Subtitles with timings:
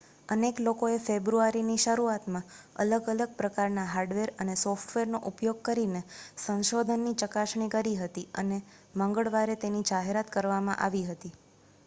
[0.29, 2.47] અનેક લોકોએ ફેબ્રુઆરીની શરૂઆતમાં
[2.83, 6.01] અલગ-અલગ પ્રકારનાં હાર્ડવેર અને સોફ્ટવેરનો ઉપયોગ કરીને
[6.39, 8.59] સંશોધનની ચકાસણી કરી લીધી હતી અને
[8.95, 11.31] મંગળવારે તેની જાહેરાત કરવામાં આવી હતી